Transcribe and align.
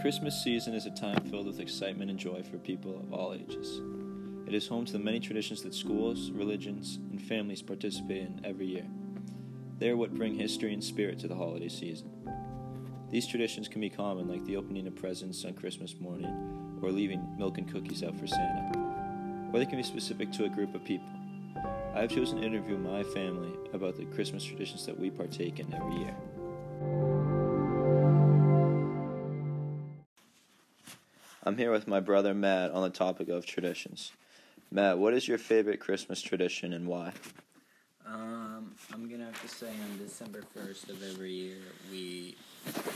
Christmas 0.00 0.44
season 0.44 0.74
is 0.74 0.86
a 0.86 0.92
time 0.92 1.20
filled 1.28 1.48
with 1.48 1.58
excitement 1.58 2.08
and 2.08 2.18
joy 2.18 2.40
for 2.44 2.56
people 2.58 3.00
of 3.00 3.12
all 3.12 3.34
ages. 3.34 3.80
It 4.46 4.54
is 4.54 4.68
home 4.68 4.84
to 4.84 4.92
the 4.92 4.98
many 5.00 5.18
traditions 5.18 5.62
that 5.62 5.74
schools, 5.74 6.30
religions, 6.30 7.00
and 7.10 7.20
families 7.20 7.62
participate 7.62 8.18
in 8.18 8.40
every 8.44 8.66
year. 8.66 8.86
They 9.80 9.90
are 9.90 9.96
what 9.96 10.14
bring 10.14 10.36
history 10.36 10.72
and 10.72 10.82
spirit 10.82 11.18
to 11.20 11.28
the 11.28 11.34
holiday 11.34 11.68
season. 11.68 12.12
These 13.10 13.26
traditions 13.26 13.66
can 13.66 13.80
be 13.80 13.90
common, 13.90 14.28
like 14.28 14.44
the 14.44 14.56
opening 14.56 14.86
of 14.86 14.94
presents 14.94 15.44
on 15.44 15.54
Christmas 15.54 15.96
morning, 15.98 16.78
or 16.80 16.92
leaving 16.92 17.34
milk 17.36 17.58
and 17.58 17.70
cookies 17.70 18.04
out 18.04 18.16
for 18.16 18.28
Santa, 18.28 18.78
or 19.52 19.58
they 19.58 19.66
can 19.66 19.78
be 19.78 19.82
specific 19.82 20.30
to 20.32 20.44
a 20.44 20.48
group 20.48 20.76
of 20.76 20.84
people. 20.84 21.08
I 21.92 22.02
have 22.02 22.10
chosen 22.10 22.40
to 22.40 22.46
interview 22.46 22.78
my 22.78 23.02
family 23.02 23.52
about 23.72 23.96
the 23.96 24.04
Christmas 24.04 24.44
traditions 24.44 24.86
that 24.86 24.98
we 24.98 25.10
partake 25.10 25.58
in 25.58 25.74
every 25.74 25.96
year. 25.96 27.27
I'm 31.48 31.56
here 31.56 31.72
with 31.72 31.88
my 31.88 32.00
brother 32.00 32.34
Matt 32.34 32.72
on 32.72 32.82
the 32.82 32.90
topic 32.90 33.30
of 33.30 33.46
traditions. 33.46 34.12
Matt, 34.70 34.98
what 34.98 35.14
is 35.14 35.26
your 35.26 35.38
favorite 35.38 35.80
Christmas 35.80 36.20
tradition 36.20 36.74
and 36.74 36.86
why? 36.86 37.14
Um, 38.06 38.74
I'm 38.92 39.08
gonna 39.08 39.24
have 39.24 39.40
to 39.40 39.48
say 39.48 39.68
on 39.68 39.96
December 39.96 40.42
first 40.54 40.90
of 40.90 41.02
every 41.02 41.32
year, 41.32 41.56
we, 41.90 42.36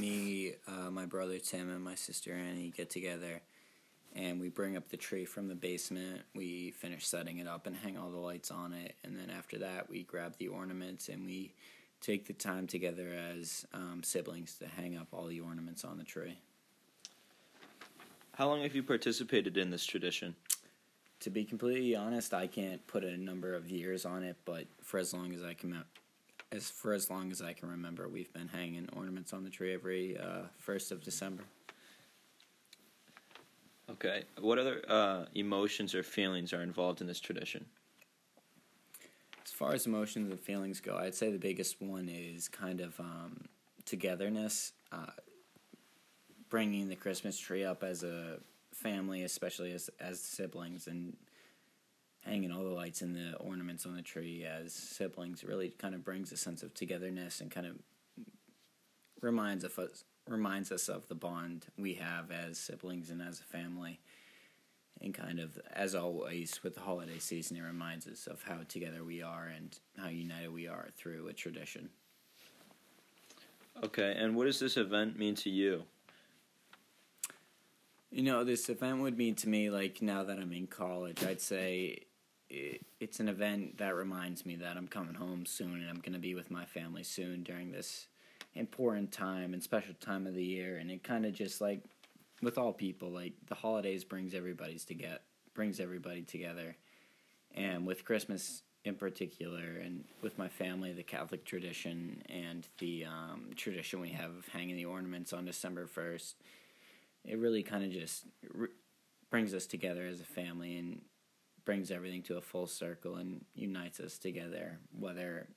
me, 0.00 0.54
uh, 0.66 0.90
my 0.90 1.04
brother 1.04 1.38
Tim, 1.38 1.70
and 1.70 1.84
my 1.84 1.94
sister 1.94 2.32
Annie 2.32 2.72
get 2.74 2.88
together, 2.88 3.42
and 4.16 4.40
we 4.40 4.48
bring 4.48 4.78
up 4.78 4.88
the 4.88 4.96
tree 4.96 5.26
from 5.26 5.48
the 5.48 5.54
basement. 5.54 6.22
We 6.34 6.70
finish 6.70 7.06
setting 7.06 7.36
it 7.36 7.46
up 7.46 7.66
and 7.66 7.76
hang 7.76 7.98
all 7.98 8.08
the 8.08 8.16
lights 8.16 8.50
on 8.50 8.72
it, 8.72 8.94
and 9.04 9.14
then 9.14 9.28
after 9.28 9.58
that, 9.58 9.90
we 9.90 10.04
grab 10.04 10.36
the 10.38 10.48
ornaments 10.48 11.10
and 11.10 11.26
we 11.26 11.52
take 12.00 12.26
the 12.26 12.32
time 12.32 12.66
together 12.66 13.10
as 13.30 13.66
um, 13.74 14.00
siblings 14.02 14.54
to 14.60 14.68
hang 14.68 14.96
up 14.96 15.08
all 15.12 15.26
the 15.26 15.40
ornaments 15.40 15.84
on 15.84 15.98
the 15.98 16.04
tree. 16.04 16.38
How 18.38 18.46
long 18.46 18.62
have 18.62 18.72
you 18.72 18.84
participated 18.84 19.56
in 19.56 19.70
this 19.70 19.84
tradition? 19.84 20.36
To 21.22 21.28
be 21.28 21.44
completely 21.44 21.96
honest, 21.96 22.32
I 22.32 22.46
can't 22.46 22.86
put 22.86 23.02
a 23.02 23.16
number 23.16 23.52
of 23.52 23.68
years 23.68 24.06
on 24.06 24.22
it, 24.22 24.36
but 24.44 24.66
for 24.80 24.98
as 24.98 25.12
long 25.12 25.34
as 25.34 25.42
I 25.42 25.54
can, 25.54 25.82
as 26.52 26.70
for 26.70 26.92
as 26.92 27.10
long 27.10 27.32
as 27.32 27.42
I 27.42 27.52
can 27.52 27.68
remember, 27.68 28.06
we've 28.06 28.32
been 28.32 28.46
hanging 28.46 28.88
ornaments 28.96 29.32
on 29.32 29.42
the 29.42 29.50
tree 29.50 29.74
every 29.74 30.16
uh, 30.16 30.42
first 30.56 30.92
of 30.92 31.02
December. 31.02 31.42
Okay. 33.90 34.22
What 34.40 34.60
other 34.60 34.82
uh, 34.86 35.24
emotions 35.34 35.92
or 35.92 36.04
feelings 36.04 36.52
are 36.52 36.62
involved 36.62 37.00
in 37.00 37.08
this 37.08 37.18
tradition? 37.18 37.64
As 39.44 39.50
far 39.50 39.74
as 39.74 39.84
emotions 39.84 40.30
and 40.30 40.38
feelings 40.38 40.80
go, 40.80 40.96
I'd 40.96 41.16
say 41.16 41.32
the 41.32 41.38
biggest 41.38 41.82
one 41.82 42.08
is 42.08 42.46
kind 42.46 42.82
of 42.82 43.00
um, 43.00 43.46
togetherness. 43.84 44.74
Uh, 44.92 45.06
bringing 46.48 46.88
the 46.88 46.96
Christmas 46.96 47.38
tree 47.38 47.64
up 47.64 47.82
as 47.82 48.02
a 48.02 48.38
family, 48.72 49.22
especially 49.22 49.72
as 49.72 49.90
as 50.00 50.20
siblings, 50.20 50.86
and 50.86 51.16
hanging 52.24 52.52
all 52.52 52.64
the 52.64 52.70
lights 52.70 53.02
and 53.02 53.14
the 53.14 53.36
ornaments 53.38 53.86
on 53.86 53.94
the 53.94 54.02
tree 54.02 54.44
as 54.44 54.72
siblings 54.72 55.44
really 55.44 55.70
kind 55.70 55.94
of 55.94 56.04
brings 56.04 56.32
a 56.32 56.36
sense 56.36 56.62
of 56.62 56.74
togetherness 56.74 57.40
and 57.40 57.50
kind 57.50 57.66
of 57.66 57.76
reminds 59.20 59.64
of 59.64 59.78
us 59.78 60.04
reminds 60.28 60.70
us 60.70 60.88
of 60.88 61.08
the 61.08 61.14
bond 61.14 61.66
we 61.76 61.94
have 61.94 62.30
as 62.30 62.58
siblings 62.58 63.10
and 63.10 63.22
as 63.22 63.40
a 63.40 63.44
family. 63.44 63.98
And 65.00 65.14
kind 65.14 65.38
of, 65.38 65.56
as 65.72 65.94
always, 65.94 66.60
with 66.64 66.74
the 66.74 66.80
holiday 66.80 67.20
season, 67.20 67.56
it 67.56 67.62
reminds 67.62 68.08
us 68.08 68.26
of 68.26 68.42
how 68.42 68.58
together 68.68 69.04
we 69.04 69.22
are 69.22 69.46
and 69.46 69.78
how 69.96 70.08
united 70.08 70.52
we 70.52 70.66
are 70.66 70.88
through 70.96 71.28
a 71.28 71.32
tradition. 71.32 71.88
Okay, 73.84 74.16
and 74.18 74.34
what 74.34 74.44
does 74.46 74.58
this 74.58 74.76
event 74.76 75.16
mean 75.16 75.36
to 75.36 75.50
you? 75.50 75.84
You 78.18 78.24
know, 78.24 78.42
this 78.42 78.68
event 78.68 79.02
would 79.02 79.16
mean 79.16 79.36
to 79.36 79.48
me, 79.48 79.70
like 79.70 80.02
now 80.02 80.24
that 80.24 80.40
I'm 80.40 80.52
in 80.52 80.66
college, 80.66 81.22
I'd 81.22 81.40
say 81.40 82.00
it, 82.50 82.84
it's 82.98 83.20
an 83.20 83.28
event 83.28 83.78
that 83.78 83.94
reminds 83.94 84.44
me 84.44 84.56
that 84.56 84.76
I'm 84.76 84.88
coming 84.88 85.14
home 85.14 85.46
soon 85.46 85.74
and 85.74 85.88
I'm 85.88 86.00
going 86.00 86.14
to 86.14 86.18
be 86.18 86.34
with 86.34 86.50
my 86.50 86.64
family 86.64 87.04
soon 87.04 87.44
during 87.44 87.70
this 87.70 88.08
important 88.56 89.12
time 89.12 89.54
and 89.54 89.62
special 89.62 89.94
time 90.00 90.26
of 90.26 90.34
the 90.34 90.42
year. 90.42 90.78
And 90.78 90.90
it 90.90 91.04
kind 91.04 91.26
of 91.26 91.32
just 91.32 91.60
like, 91.60 91.84
with 92.42 92.58
all 92.58 92.72
people, 92.72 93.08
like 93.08 93.34
the 93.46 93.54
holidays 93.54 94.02
brings 94.02 94.34
everybody's 94.34 94.84
to 94.86 94.94
get 94.94 95.22
brings 95.54 95.78
everybody 95.78 96.22
together, 96.22 96.74
and 97.54 97.86
with 97.86 98.04
Christmas 98.04 98.64
in 98.84 98.96
particular, 98.96 99.78
and 99.80 100.02
with 100.22 100.36
my 100.38 100.48
family, 100.48 100.92
the 100.92 101.04
Catholic 101.04 101.44
tradition 101.44 102.20
and 102.28 102.66
the 102.78 103.04
um, 103.04 103.50
tradition 103.54 104.00
we 104.00 104.08
have 104.08 104.30
of 104.30 104.48
hanging 104.48 104.74
the 104.74 104.86
ornaments 104.86 105.32
on 105.32 105.44
December 105.44 105.86
first 105.86 106.34
it 107.24 107.38
really 107.38 107.62
kind 107.62 107.84
of 107.84 107.90
just 107.90 108.24
brings 109.30 109.54
us 109.54 109.66
together 109.66 110.06
as 110.06 110.20
a 110.20 110.24
family 110.24 110.76
and 110.76 111.00
brings 111.64 111.90
everything 111.90 112.22
to 112.22 112.36
a 112.36 112.40
full 112.40 112.66
circle 112.66 113.16
and 113.16 113.44
unites 113.54 114.00
us 114.00 114.16
together. 114.18 114.78
Whether 114.98 115.48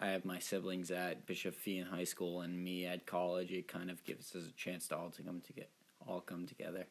I 0.00 0.08
have 0.08 0.24
my 0.24 0.38
siblings 0.38 0.90
at 0.90 1.26
Bishop 1.26 1.56
Feehan 1.56 1.88
High 1.88 2.04
School 2.04 2.42
and 2.42 2.62
me 2.62 2.86
at 2.86 3.06
college, 3.06 3.50
it 3.50 3.66
kind 3.66 3.90
of 3.90 4.04
gives 4.04 4.34
us 4.36 4.44
a 4.46 4.52
chance 4.52 4.86
to 4.88 4.96
all 4.96 5.10
to 5.10 5.22
come 5.22 5.40
to 5.40 5.52
get 5.52 5.70
all 6.06 6.20
come 6.20 6.46
together. 6.46 6.86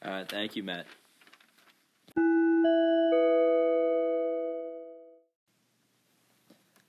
Uh, 0.00 0.24
thank 0.24 0.56
you, 0.56 0.64
Matt. 0.64 0.86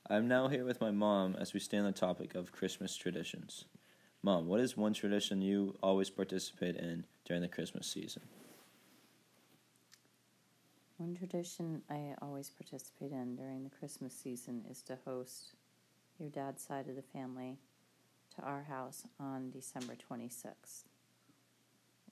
I'm 0.10 0.28
now 0.28 0.48
here 0.48 0.66
with 0.66 0.82
my 0.82 0.92
mom 0.92 1.36
as 1.40 1.54
we 1.54 1.60
stay 1.60 1.78
on 1.78 1.86
the 1.86 1.92
topic 1.92 2.36
of 2.36 2.52
Christmas 2.52 2.96
traditions. 2.96 3.66
Mom, 4.26 4.48
what 4.48 4.62
is 4.62 4.78
one 4.78 4.94
tradition 4.94 5.42
you 5.42 5.76
always 5.84 6.10
participate 6.10 6.78
in 6.78 7.04
during 7.26 7.42
the 7.42 7.48
Christmas 7.50 7.88
season? 7.88 8.22
One 10.96 11.14
tradition 11.14 11.82
I 11.90 12.16
always 12.22 12.50
participate 12.50 13.12
in 13.12 13.36
during 13.36 13.66
the 13.66 13.70
Christmas 13.70 14.14
season 14.14 14.64
is 14.72 14.82
to 14.84 14.98
host 15.04 15.56
your 16.18 16.30
dad's 16.30 16.64
side 16.64 16.88
of 16.88 16.96
the 16.96 17.02
family 17.02 17.58
to 18.38 18.42
our 18.44 18.64
house 18.64 19.04
on 19.20 19.52
December 19.52 19.96
26th. 20.10 20.84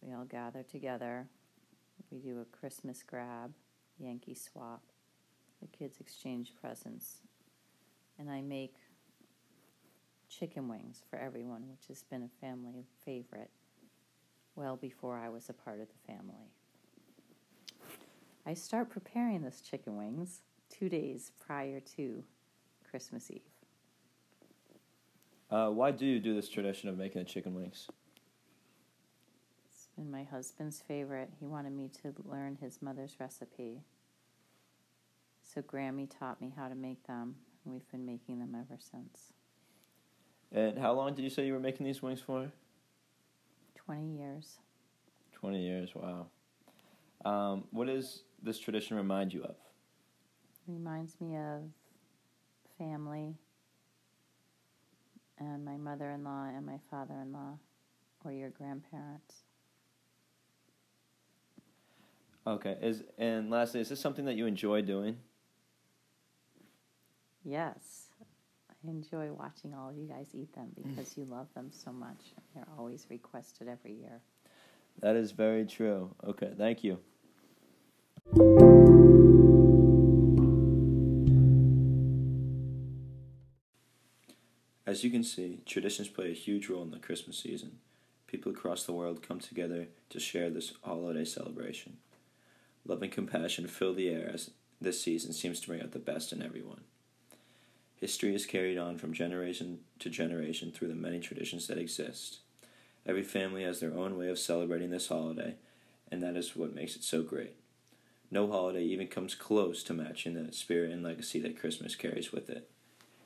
We 0.01 0.13
all 0.13 0.25
gather 0.25 0.63
together. 0.63 1.27
We 2.11 2.17
do 2.17 2.41
a 2.41 2.57
Christmas 2.57 3.03
grab, 3.03 3.53
Yankee 3.97 4.35
swap. 4.35 4.81
The 5.61 5.67
kids 5.67 6.01
exchange 6.01 6.51
presents. 6.59 7.19
And 8.19 8.29
I 8.29 8.41
make 8.41 8.75
chicken 10.31 10.67
wings 10.67 11.03
for 11.09 11.19
everyone, 11.19 11.63
which 11.69 11.87
has 11.89 12.03
been 12.03 12.23
a 12.23 12.45
family 12.45 12.85
favorite 13.05 13.51
well 14.55 14.77
before 14.77 15.17
I 15.17 15.29
was 15.29 15.49
a 15.49 15.53
part 15.53 15.79
of 15.79 15.87
the 15.87 16.13
family. 16.13 16.51
I 18.45 18.53
start 18.53 18.89
preparing 18.89 19.41
those 19.41 19.61
chicken 19.61 19.97
wings 19.97 20.41
two 20.69 20.89
days 20.89 21.31
prior 21.45 21.79
to 21.97 22.23
Christmas 22.89 23.29
Eve. 23.29 23.41
Uh, 25.49 25.69
why 25.69 25.91
do 25.91 26.05
you 26.05 26.19
do 26.19 26.33
this 26.33 26.47
tradition 26.47 26.89
of 26.89 26.97
making 26.97 27.21
the 27.21 27.29
chicken 27.29 27.53
wings? 27.53 27.87
It's 29.69 29.89
been 29.95 30.09
my 30.09 30.23
husband's 30.23 30.81
favorite. 30.81 31.29
He 31.39 31.45
wanted 31.45 31.73
me 31.73 31.89
to 32.01 32.13
learn 32.25 32.57
his 32.61 32.81
mother's 32.81 33.17
recipe. 33.19 33.81
So 35.43 35.61
Grammy 35.61 36.09
taught 36.09 36.39
me 36.39 36.53
how 36.55 36.69
to 36.69 36.75
make 36.75 37.05
them, 37.05 37.35
and 37.63 37.73
we've 37.73 37.89
been 37.91 38.05
making 38.05 38.39
them 38.39 38.55
ever 38.55 38.79
since. 38.79 39.33
And 40.51 40.77
how 40.77 40.93
long 40.93 41.13
did 41.13 41.23
you 41.23 41.29
say 41.29 41.45
you 41.45 41.53
were 41.53 41.59
making 41.59 41.85
these 41.85 42.01
wings 42.01 42.19
for? 42.19 42.51
20 43.75 44.17
years. 44.17 44.57
20 45.33 45.61
years, 45.61 45.91
wow. 45.95 46.27
Um, 47.23 47.65
what 47.71 47.87
does 47.87 48.23
this 48.43 48.59
tradition 48.59 48.97
remind 48.97 49.33
you 49.33 49.43
of? 49.43 49.55
Reminds 50.67 51.19
me 51.19 51.37
of 51.37 51.61
family 52.77 53.35
and 55.39 55.65
my 55.65 55.77
mother 55.77 56.11
in 56.11 56.23
law 56.23 56.45
and 56.45 56.65
my 56.65 56.79
father 56.89 57.15
in 57.21 57.31
law 57.31 57.57
or 58.23 58.31
your 58.31 58.49
grandparents. 58.49 59.43
Okay. 62.45 62.77
Is 62.81 63.03
and 63.17 63.49
lastly, 63.49 63.81
is 63.81 63.89
this 63.89 63.99
something 63.99 64.25
that 64.25 64.35
you 64.35 64.45
enjoy 64.45 64.81
doing? 64.81 65.17
Yes. 67.43 68.10
I 68.83 68.89
enjoy 68.89 69.31
watching 69.31 69.73
all 69.73 69.89
of 69.89 69.95
you 69.95 70.07
guys 70.07 70.27
eat 70.33 70.53
them 70.55 70.69
because 70.75 71.15
you 71.15 71.25
love 71.25 71.47
them 71.53 71.69
so 71.71 71.91
much. 71.91 72.33
They're 72.55 72.67
always 72.77 73.05
requested 73.09 73.67
every 73.67 73.93
year. 73.93 74.21
That 74.99 75.15
is 75.15 75.31
very 75.31 75.65
true. 75.65 76.15
Okay, 76.23 76.51
thank 76.57 76.83
you. 76.83 76.99
As 84.85 85.03
you 85.03 85.11
can 85.11 85.23
see, 85.23 85.61
traditions 85.65 86.09
play 86.09 86.31
a 86.31 86.33
huge 86.33 86.67
role 86.67 86.81
in 86.81 86.91
the 86.91 86.99
Christmas 86.99 87.37
season. 87.37 87.79
People 88.27 88.51
across 88.51 88.83
the 88.83 88.93
world 88.93 89.25
come 89.25 89.39
together 89.39 89.87
to 90.09 90.19
share 90.19 90.49
this 90.49 90.73
holiday 90.83 91.23
celebration. 91.23 91.97
Love 92.85 93.03
and 93.03 93.11
compassion 93.11 93.67
fill 93.67 93.93
the 93.93 94.09
air 94.09 94.31
as 94.33 94.51
this 94.81 95.01
season 95.01 95.33
seems 95.33 95.59
to 95.61 95.67
bring 95.67 95.81
out 95.81 95.91
the 95.91 95.99
best 95.99 96.33
in 96.33 96.41
everyone. 96.41 96.81
History 98.01 98.33
is 98.33 98.47
carried 98.47 98.79
on 98.79 98.97
from 98.97 99.13
generation 99.13 99.81
to 99.99 100.09
generation 100.09 100.71
through 100.71 100.87
the 100.87 100.95
many 100.95 101.19
traditions 101.19 101.67
that 101.67 101.77
exist. 101.77 102.39
Every 103.05 103.21
family 103.21 103.61
has 103.61 103.79
their 103.79 103.93
own 103.93 104.17
way 104.17 104.27
of 104.27 104.39
celebrating 104.39 104.89
this 104.89 105.09
holiday, 105.09 105.53
and 106.11 106.21
that 106.23 106.35
is 106.35 106.55
what 106.55 106.73
makes 106.73 106.95
it 106.95 107.03
so 107.03 107.21
great. 107.21 107.55
No 108.31 108.47
holiday 108.47 108.81
even 108.81 109.05
comes 109.05 109.35
close 109.35 109.83
to 109.83 109.93
matching 109.93 110.33
the 110.33 110.51
spirit 110.51 110.89
and 110.89 111.03
legacy 111.03 111.39
that 111.41 111.59
Christmas 111.59 111.95
carries 111.95 112.31
with 112.31 112.49
it. 112.49 112.71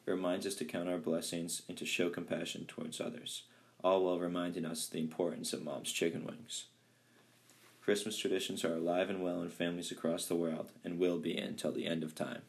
It 0.05 0.11
reminds 0.11 0.45
us 0.45 0.55
to 0.55 0.65
count 0.65 0.89
our 0.89 0.97
blessings 0.97 1.61
and 1.69 1.77
to 1.77 1.85
show 1.85 2.09
compassion 2.09 2.65
towards 2.65 2.99
others, 2.99 3.43
all 3.81 4.03
while 4.03 4.19
reminding 4.19 4.65
us 4.65 4.87
the 4.87 4.99
importance 4.99 5.53
of 5.53 5.63
mom's 5.63 5.93
chicken 5.93 6.25
wings. 6.25 6.65
Christmas 7.81 8.17
traditions 8.17 8.65
are 8.65 8.73
alive 8.73 9.09
and 9.09 9.23
well 9.23 9.41
in 9.41 9.49
families 9.49 9.91
across 9.91 10.25
the 10.25 10.35
world 10.35 10.71
and 10.83 10.99
will 10.99 11.17
be 11.17 11.37
until 11.37 11.71
the 11.71 11.87
end 11.87 12.03
of 12.03 12.13
time. 12.13 12.41